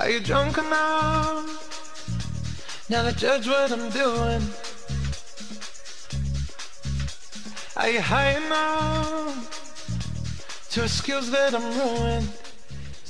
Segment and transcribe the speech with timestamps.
[0.00, 1.46] Are you drunk enough?
[2.90, 4.42] Now to judge what I'm doing.
[7.76, 9.50] Are you high enough
[10.70, 12.43] to excuse that I'm ruined?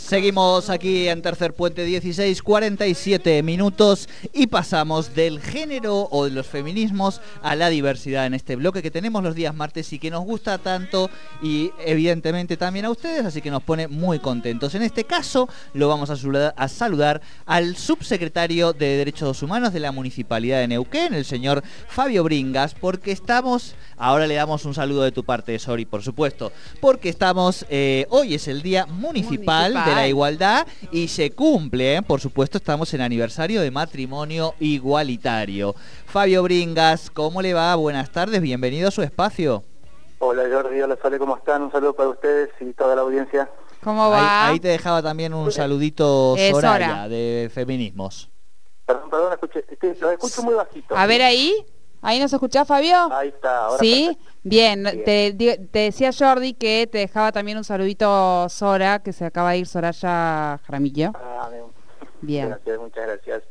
[0.04, 6.46] Seguimos aquí en Tercer Puente 16, 47 minutos y pasamos del género o de los
[6.46, 10.23] feminismos a la diversidad en este bloque que tenemos los días martes y que nos
[10.25, 11.09] gusta tanto
[11.43, 14.75] y evidentemente también a ustedes, así que nos pone muy contentos.
[14.75, 20.61] En este caso lo vamos a saludar, al subsecretario de Derechos Humanos de la Municipalidad
[20.61, 25.25] de Neuquén, el señor Fabio Bringas, porque estamos, ahora le damos un saludo de tu
[25.25, 26.52] parte, Sori, por supuesto,
[26.83, 32.03] porque estamos, eh, hoy es el Día Municipal, de la Igualdad y se cumple, ¿eh?
[32.03, 35.75] por supuesto, estamos en aniversario de matrimonio igualitario.
[36.07, 37.75] Fabio Bringas, ¿cómo le va?
[37.77, 39.62] Buenas tardes, bienvenido a su espacio.
[40.19, 41.62] Hola Jordi, hola Sole, ¿cómo están?
[41.62, 43.48] Un saludo para ustedes y toda la audiencia.
[43.83, 44.48] ¿Cómo va?
[44.48, 48.31] Ahí, te dejaba también un saludito Soraya de feminismos.
[48.87, 49.65] Perdón, perdón, escuché,
[50.01, 50.97] los escucho muy bajito.
[50.97, 51.55] A ver ahí.
[52.05, 53.12] ¿Ahí nos escuchás, Fabio?
[53.12, 54.19] Ahí está, ahora ¿Sí?
[54.42, 55.05] Bien, Bien.
[55.05, 59.66] Te, decía Jordi que te dejaba también un saludito Sora, que se acaba de ir
[59.66, 61.12] Soraya Jaramillo.
[61.14, 61.64] Ah, bien.
[62.20, 62.48] Bien.
[62.50, 63.42] Gracias, muchas gracias.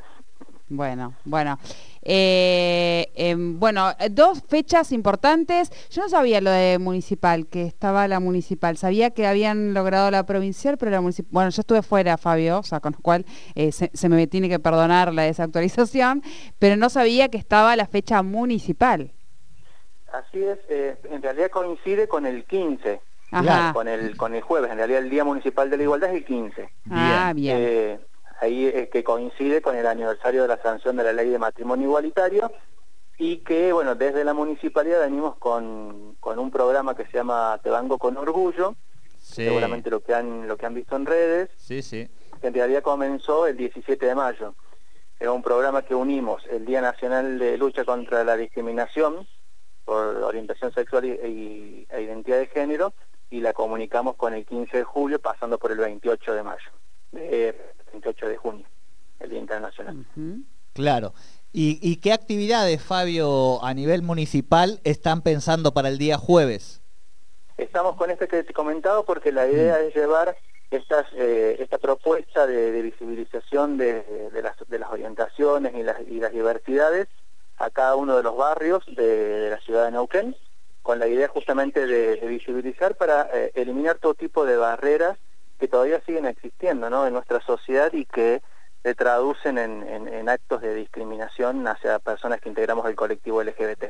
[0.75, 1.59] Bueno, bueno.
[2.01, 5.71] Eh, em, bueno, eh, dos fechas importantes.
[5.91, 8.75] Yo no sabía lo de municipal, que estaba la municipal.
[8.75, 11.29] Sabía que habían logrado la provincial, pero la municipal...
[11.31, 14.49] Bueno, yo estuve fuera, Fabio, o sea, con lo cual eh, se, se me tiene
[14.49, 16.23] que perdonar la desactualización,
[16.59, 19.11] pero no sabía que estaba la fecha municipal.
[20.11, 22.99] Así es, eh, en realidad coincide con el 15,
[23.31, 23.73] Ajá.
[23.73, 26.25] con el con el jueves, en realidad el Día Municipal de la Igualdad es el
[26.25, 26.69] 15.
[26.91, 27.99] Ah, bien.
[28.43, 31.39] Eh, ahí es que coincide con el aniversario de la sanción de la Ley de
[31.39, 32.51] Matrimonio Igualitario
[33.17, 37.69] y que, bueno, desde la municipalidad venimos con, con un programa que se llama Te
[37.69, 38.75] Banco con Orgullo,
[39.19, 42.09] Sí, seguramente lo que han lo que han visto en redes, sí, sí.
[42.41, 44.53] que en realidad comenzó el 17 de mayo.
[45.17, 49.25] Era un programa que unimos el Día Nacional de Lucha contra la Discriminación
[49.85, 52.93] por orientación sexual y, y- e identidad de género
[53.29, 56.71] y la comunicamos con el 15 de julio pasando por el 28 de mayo,
[57.13, 57.55] de
[57.91, 58.65] 28 de junio,
[59.19, 60.05] el Día Internacional.
[60.73, 61.13] Claro.
[61.51, 66.81] ¿Y, y qué actividades, Fabio, a nivel municipal están pensando para el día jueves?
[67.57, 70.35] Estamos con este que te he comentado porque la idea es llevar
[70.71, 74.01] estas, eh, esta propuesta de, de visibilización de,
[74.33, 77.07] de las, de las orientaciones y las, y las diversidades
[77.57, 80.35] a cada uno de los barrios de, la ciudad de Neuquén,
[80.81, 85.17] con la idea justamente de, de visibilizar para eh, eliminar todo tipo de barreras
[85.63, 87.07] que todavía siguen existiendo ¿no?
[87.07, 88.41] en nuestra sociedad y que
[88.83, 93.85] se traducen en, en- en actos de discriminación hacia personas que integramos el colectivo LGBT.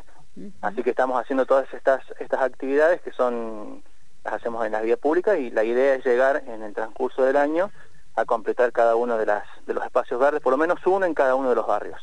[0.61, 3.81] Así que estamos haciendo todas estas, estas actividades que son,
[4.23, 7.37] las hacemos en la vía pública y la idea es llegar en el transcurso del
[7.37, 7.71] año
[8.15, 11.15] a completar cada uno de, las, de los espacios verdes, por lo menos uno en
[11.15, 11.99] cada uno de los barrios.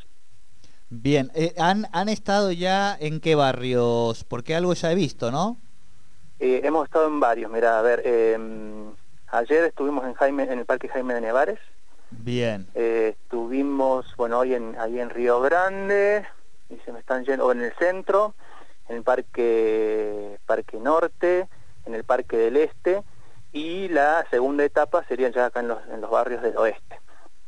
[0.88, 4.24] Bien, eh, ¿han, ¿han estado ya en qué barrios?
[4.24, 5.58] Porque algo ya he visto, ¿no?
[6.40, 8.36] Eh, hemos estado en varios, mira, a ver, eh,
[9.30, 11.58] ayer estuvimos en, Jaime, en el Parque Jaime de Nevares,
[12.10, 16.26] Bien, eh, estuvimos, bueno, hoy en, ahí en Río Grande,
[16.68, 18.34] y se me están yendo, o en el centro,
[18.88, 21.48] en el Parque, Parque Norte,
[21.86, 23.02] en el Parque del Este,
[23.52, 27.00] y la segunda etapa sería ya acá en los, en los barrios del oeste.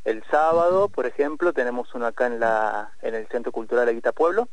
[0.05, 4.47] El sábado, por ejemplo, tenemos uno acá en, la, en el Centro Cultural Aguita Pueblo,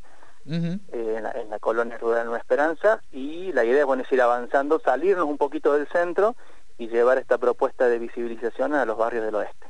[0.46, 4.20] eh, en, la, en la colonia rural Nueva Esperanza, y la idea bueno, es ir
[4.20, 6.34] avanzando, salirnos un poquito del centro
[6.80, 9.66] y llevar esta propuesta de visibilización a los barrios del oeste.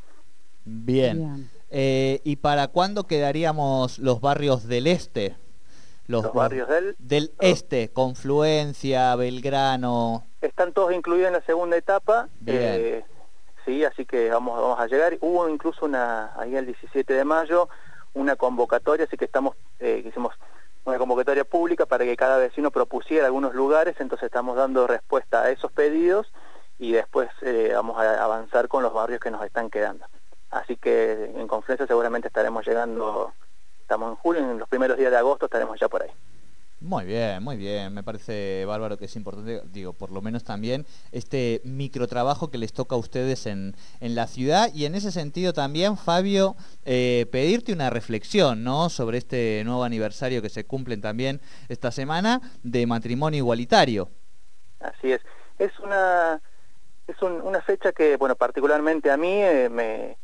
[0.65, 1.19] bien.
[1.19, 1.51] Bien.
[1.73, 5.37] Eh, ¿Y para cuándo quedaríamos los barrios del este?
[6.07, 6.97] Los barrios del...
[6.99, 10.25] del este, Confluencia, Belgrano.
[10.41, 12.29] Están todos incluidos en la segunda etapa.
[12.41, 12.59] Bien.
[12.61, 13.05] eh,
[13.65, 15.19] sí, así que vamos, vamos a llegar.
[15.21, 17.69] Hubo incluso una, ahí el 17 de mayo,
[18.15, 20.35] una convocatoria, así que estamos, eh, hicimos
[20.85, 25.51] una convocatoria pública para que cada vecino propusiera algunos lugares, entonces estamos dando respuesta a
[25.51, 26.33] esos pedidos
[26.81, 30.07] y después eh, vamos a avanzar con los barrios que nos están quedando.
[30.51, 33.35] Así que en Confluencia seguramente estaremos llegando,
[33.83, 36.11] estamos en julio, en los primeros días de agosto estaremos ya por ahí.
[36.81, 37.93] Muy bien, muy bien.
[37.93, 42.73] Me parece bárbaro que es importante, digo, por lo menos también este microtrabajo que les
[42.73, 44.71] toca a ustedes en, en la ciudad.
[44.73, 46.57] Y en ese sentido también, Fabio,
[46.87, 48.89] eh, pedirte una reflexión, ¿no?
[48.89, 54.09] Sobre este nuevo aniversario que se cumplen también esta semana de matrimonio igualitario.
[54.81, 55.21] Así es.
[55.59, 56.41] Es una
[57.31, 60.19] un- una fecha que, bueno, particularmente a mí eh, me,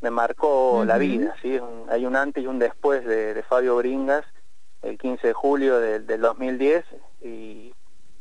[0.00, 1.58] me marcó la vida, ¿sí?
[1.58, 4.24] Un- hay un antes y un después de, de Fabio Bringas,
[4.82, 6.84] el 15 de julio del, del 2010,
[7.20, 7.74] y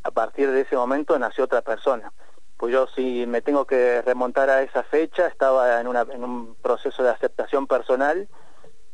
[0.03, 2.11] a partir de ese momento nació otra persona.
[2.57, 6.53] pues yo si me tengo que remontar a esa fecha, estaba en, una, en un
[6.61, 8.27] proceso de aceptación personal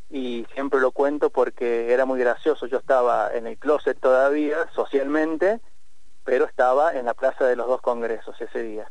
[0.09, 2.65] y siempre lo cuento porque era muy gracioso.
[2.67, 5.59] Yo estaba en el closet todavía, socialmente,
[6.23, 8.89] pero estaba en la Plaza de los Dos Congresos ese día.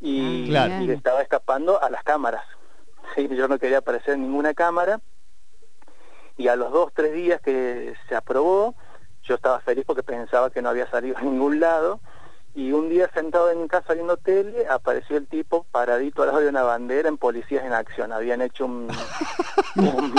[0.00, 0.82] Y, Claro.
[0.84, 2.44] y estaba escapando a las cámaras.
[3.14, 5.00] Sí, yo no quería aparecer en ninguna cámara.
[6.36, 8.74] Y a los dos, tres días que se aprobó,
[9.22, 12.00] yo estaba feliz porque pensaba que no había salido a ningún lado.
[12.54, 16.40] Y un día sentado en mi casa viendo tele, apareció el tipo paradito al lado
[16.40, 18.12] de una bandera en Policías en Acción.
[18.12, 18.88] Habían hecho un,
[19.76, 20.14] un,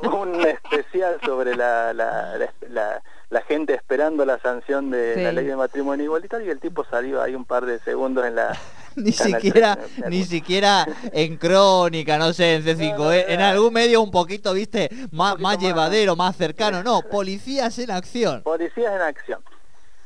[0.10, 2.38] un- un especial sobre la, la,
[2.68, 3.02] la-
[3.32, 5.22] la- gente esperando la sanción de Sí.
[5.22, 8.36] la ley de matrimonio igualitario y el tipo salió ahí un par de segundos en
[8.36, 8.56] la...
[8.96, 13.40] Ni siquiera, 13, ni siquiera en crónica, no sé, en C5, No, no, eh, en
[13.40, 15.58] algún medio un poquito, viste, más, poquito más más.
[15.58, 18.42] llevadero, más cercano, no, policías en acción.
[18.42, 19.40] Policías en acción.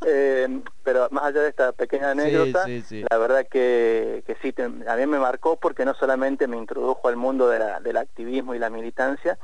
[0.07, 3.05] Eh, pero más allá de esta pequeña anécdota, sí, sí.
[3.11, 7.09] la verdad que, que sí, te- a mí me marcó porque no solamente me introdujo
[7.09, 9.39] al mundo de la- del activismo y la militancia,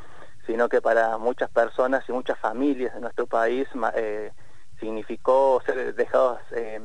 [0.46, 4.32] sino que para muchas personas y muchas familias de nuestro país eh,
[4.80, 6.80] significó ser dejados eh,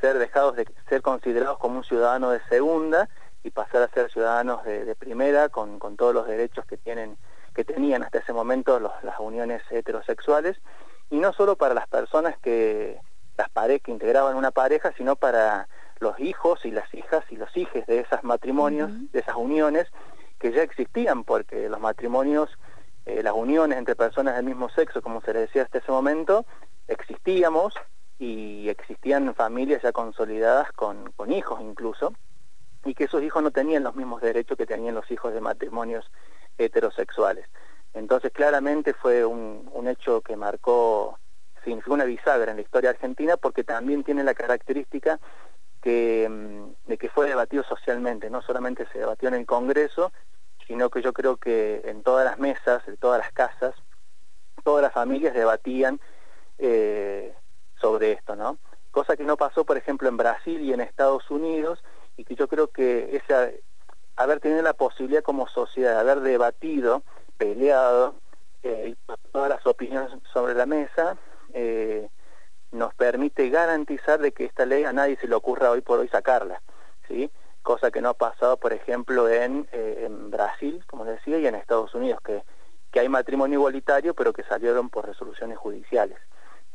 [0.00, 3.08] ser dejados de ser considerados como un ciudadano de segunda
[3.44, 7.16] y pasar a ser ciudadanos de, de primera con, con todos los derechos que tienen
[7.54, 10.56] que tenían hasta ese momento los- las uniones heterosexuales.
[11.10, 12.98] Y no solo para las personas que
[13.36, 15.68] las parejas que integraban una pareja sino para
[16.00, 19.86] los hijos y las hijas y los hijos de esos matrimonios de esas uniones
[20.42, 22.50] que ya existían porque los matrimonios
[23.06, 26.44] eh, las uniones entre personas del mismo sexo como se le decía hasta ese momento
[26.88, 27.74] existíamos
[28.18, 32.12] y existían familias ya consolidadas con, con hijos incluso,
[32.84, 36.10] y que esos hijos no tenían los mismos derechos que tenían los hijos de matrimonios
[36.58, 37.46] heterosexuales.
[37.94, 41.18] Entonces claramente fue un, un hecho que marcó,
[41.64, 45.18] significó una bisagra en la historia argentina porque también tiene la característica
[45.82, 50.12] que, mm, de que fue debatido socialmente, no solamente se debatió en el Congreso,
[50.66, 53.74] sino que yo creo que en todas las mesas, en todas las casas,
[54.64, 56.00] todas las familias debatían
[56.58, 57.34] eh,
[57.80, 58.58] sobre esto, ¿no?
[58.92, 61.82] Cosa que no pasó, por ejemplo, en Brasil y en Estados Unidos,
[62.16, 63.50] y que yo creo que esa,
[64.16, 67.02] haber tenido la posibilidad como sociedad, de haber debatido,
[67.36, 68.14] peleado,
[68.62, 68.94] eh,
[69.32, 71.16] todas las opiniones sobre la mesa,
[71.54, 72.08] eh,
[72.72, 76.08] nos permite garantizar de que esta ley a nadie se le ocurra hoy por hoy
[76.08, 76.62] sacarla,
[77.06, 77.30] ¿sí?
[77.62, 81.54] Cosa que no ha pasado, por ejemplo, en, eh, en Brasil, como decía, y en
[81.54, 82.42] Estados Unidos, que,
[82.90, 86.18] que hay matrimonio igualitario, pero que salieron por resoluciones judiciales.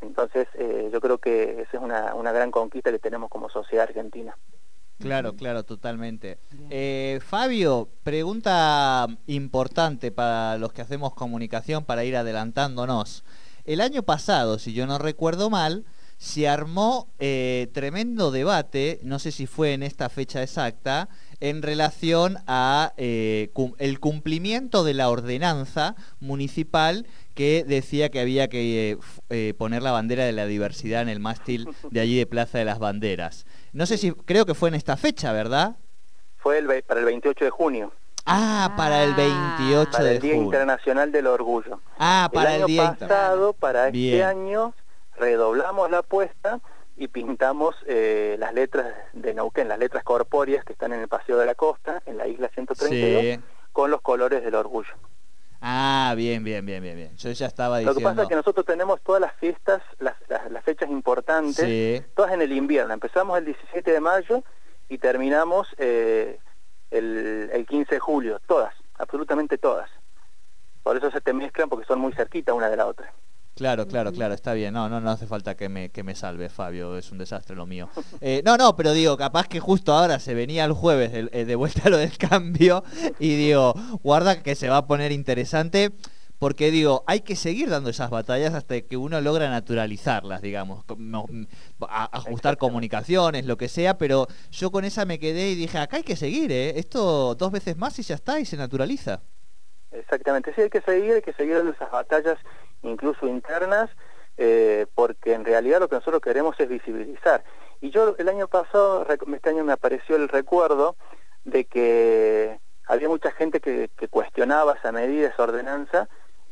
[0.02, 3.88] Entonces, eh, yo creo que esa es una, una gran conquista que tenemos como sociedad
[3.90, 4.38] argentina.
[5.00, 6.40] Claro, claro, totalmente.
[6.70, 13.24] Eh, Fabio, pregunta importante para los que hacemos comunicación para ir adelantándonos.
[13.68, 15.84] El año pasado, si yo no recuerdo mal,
[16.18, 21.10] se armó eh, tremendo debate, no sé si fue en esta fecha exacta,
[21.42, 27.06] en relación a eh, cum- el cumplimiento de la ordenanza municipal
[27.36, 28.98] que decía que había que
[29.30, 32.66] eh, poner la bandera de la diversidad en el mástil de allí de Plaza de
[32.66, 33.46] las Banderas.
[33.74, 35.76] No sé si, creo que fue en esta fecha, ¿verdad?
[36.38, 37.92] Fue el, para el 28 de junio,
[38.30, 39.56] Ah, para el Ah.
[39.58, 40.46] 28 para de el Día junio.
[40.48, 41.80] Internacional del Orgullo.
[41.98, 44.14] Ah, para el el, año día pasado, para Bien.
[44.16, 44.74] este año,
[45.16, 46.60] redoblamos la apuesta
[46.98, 51.38] y pintamos eh, las letras de Neuquén, las letras corpóreas que están en el Paseo
[51.38, 53.40] de la Costa, en la isla 132, Sí.
[53.72, 54.94] con los colores del orgullo.
[55.62, 57.16] Ah, bien, bien, bien, bien, bien.
[57.18, 58.00] Yo ya estaba Lo diciendo.
[58.00, 62.04] que pasa es que nosotros tenemos todas las fiestas, las, las- las fechas importantes, Sí.
[62.16, 62.94] todas en el invierno.
[62.94, 64.44] Empezamos el 17 de mayo
[64.90, 66.40] y terminamos eh,
[66.92, 69.90] el, el 15 de julio, todas, absolutamente todas.
[70.84, 73.12] Por eso se te mezclan porque son muy cerquita una de la otra.
[73.56, 74.72] Claro, claro, claro, está bien.
[74.74, 77.66] No, no, no hace falta que me, que me salve, Fabio, es un desastre lo
[77.66, 77.90] mío.
[78.22, 81.44] Eh, no, no, pero digo, capaz que justo ahora se venía el jueves el- eh,
[81.46, 82.84] de vuelta lo del cambio
[83.20, 85.92] y digo, guarda que se va a poner interesante
[86.40, 91.44] porque digo, hay que seguir dando esas batallas hasta que uno logra naturalizarlas, digamos, mm,
[91.80, 96.04] ajustar comunicaciones, lo que sea, pero yo con esa me quedé y dije, acá hay
[96.04, 96.78] que seguir, ¿eh?
[96.78, 99.22] Esto dos veces más y ya está y se naturaliza.
[99.92, 102.38] Exactamente, sí hay que seguir, hay que seguir dando esas batallas
[102.84, 103.90] incluso internas,
[104.38, 107.44] eh, porque en realidad lo que nosotros queremos es visibilizar.
[107.82, 110.96] Y yo el año pasado, este año me apareció el recuerdo
[111.46, 116.08] de que había mucha gente que, que cuestionaba esa medida, esa ordenanza,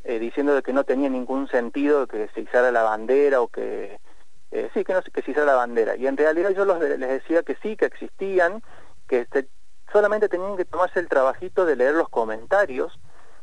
[0.05, 3.99] eh, diciendo de que no tenía ningún sentido que se izara la bandera o que...
[4.51, 5.95] eh, sí, que, no, se- que se izara la bandera.
[5.97, 8.63] Y en realidad yo los, les decía que sí, que existían,
[9.07, 9.47] que este,
[9.91, 12.97] solamente tenían que tomarse el trabajito de leer los comentarios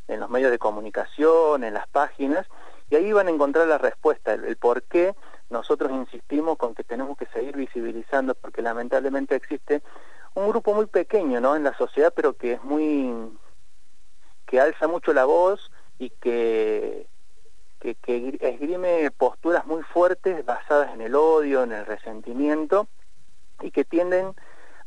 [0.08, 2.46] en los medios de comunicación, en las páginas,
[2.90, 5.14] y ahí iban a encontrar la respuesta, el, el por qué
[5.50, 9.82] nosotros insistimos con que tenemos que seguir visibilizando porque lamentablemente existe
[10.34, 11.54] un grupo muy pequeño ¿no?
[11.56, 13.30] en la sociedad pero que es muy
[14.46, 15.70] que alza mucho la voz
[16.02, 17.06] y que,
[17.78, 22.88] que, esgrime posturas muy fuertes basadas en el odio, en el resentimiento
[23.60, 24.34] y que tienden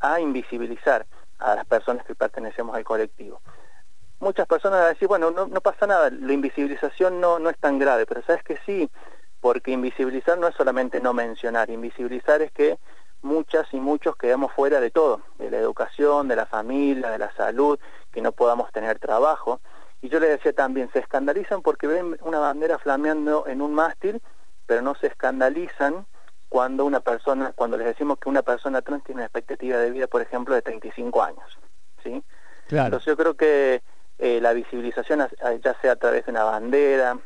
[0.01, 1.05] a invisibilizar
[1.39, 3.39] a las personas que pertenecemos al colectivo.
[4.19, 7.57] Muchas personas van a decir, bueno, no, no pasa nada, la invisibilización no, no es
[7.59, 8.89] tan grave, pero sabes que sí,
[9.39, 12.77] porque invisibilizar no es solamente no mencionar, invisibilizar es que
[13.21, 17.31] muchas y muchos quedamos fuera de todo, de la educación, de la familia, de la
[17.35, 17.79] salud,
[18.11, 19.61] que no podamos tener trabajo.
[20.05, 24.21] Y yo les decía también, se escandalizan porque ven una bandera flameando en un mástil,
[24.67, 26.05] pero no se escandalizan
[26.47, 30.05] cuando una persona, cuando les decimos que una persona trans tiene una expectativa de vida,
[30.05, 31.57] por ejemplo, de 35 años.
[32.03, 32.23] ¿sí?
[32.67, 32.85] Claro.
[32.85, 33.81] Entonces yo creo que
[34.19, 35.27] eh, la visibilización,
[35.63, 37.17] ya sea a través de una bandera,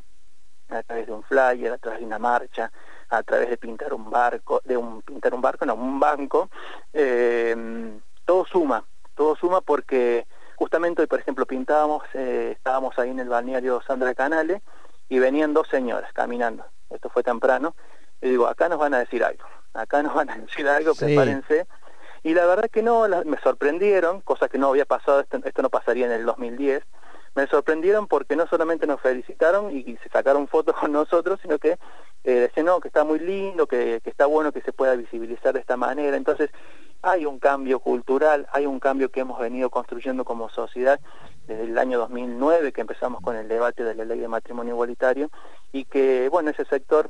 [0.70, 2.72] a través de un flyer, a través de una marcha,
[3.10, 6.50] a través de pintar un barco, de un pintar un barco, no, un banco,
[6.94, 7.54] eh,
[8.24, 10.26] todo suma, todo suma porque
[10.60, 14.62] justamente hoy, por ejemplo, pintábamos, eh, estábamos ahí en el balneario Sandra Canale
[15.08, 17.76] y venían dos señoras caminando, esto fue temprano,
[18.22, 21.06] y digo, acá nos van a decir algo, acá nos van a decir algo, Sí.
[21.06, 21.66] prepárense,
[22.24, 25.62] y la verdad que no, la- me sorprendieron, cosa que no había pasado, esto, esto
[25.62, 26.84] no pasaría en el 2010,
[27.36, 31.58] me sorprendieron porque no solamente nos felicitaron y, y se sacaron fotos con nosotros, sino
[31.58, 31.78] que
[32.26, 35.54] eh, decían, no, que está muy lindo, que, que está bueno que se pueda visibilizar
[35.54, 36.18] de esta manera.
[36.18, 36.50] Entonces,
[37.02, 41.00] hay un cambio cultural, hay un cambio que hemos venido construyendo como sociedad
[41.48, 45.30] desde el año 2009, que empezamos con el debate de la ley de matrimonio igualitario,
[45.72, 47.10] y que, bueno, ese sector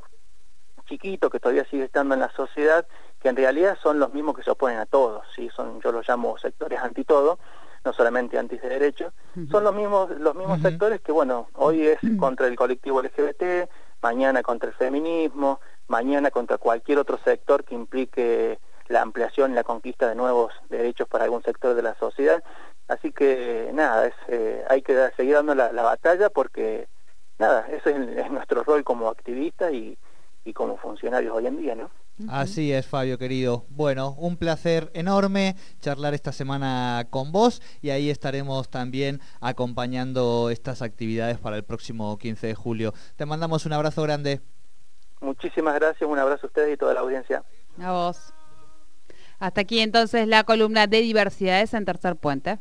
[0.86, 2.86] chiquito que todavía sigue estando en la sociedad,
[3.20, 5.50] que en realidad son los mismos que se oponen a todos, ¿sí?
[5.54, 7.38] son, yo los llamo sectores anti todo,
[7.84, 9.12] no solamente anti de derechos,
[9.50, 13.70] son los mismos, los mismos sectores que, bueno, hoy es contra el colectivo LGBT,
[14.02, 18.58] mañana contra el feminismo, mañana contra cualquier otro sector que implique
[18.90, 22.42] la ampliación y la conquista de nuevos derechos para algún sector de la sociedad.
[22.88, 26.88] Así que, nada, es, eh, hay que seguir dando la, la batalla porque,
[27.38, 29.96] nada, ese es, es nuestro rol como activistas y,
[30.44, 31.88] y como funcionarios hoy en día, ¿no?
[32.28, 33.64] Así es, Fabio, querido.
[33.70, 40.82] Bueno, un placer enorme charlar esta semana con vos y ahí estaremos también acompañando estas
[40.82, 42.92] actividades para el próximo 15 de julio.
[43.16, 44.40] Te mandamos un abrazo grande.
[45.20, 47.44] Muchísimas gracias, un abrazo a ustedes y toda la audiencia.
[47.78, 48.34] A vos.
[49.40, 52.58] Hasta aquí entonces la columna de diversidades en Tercer Puente.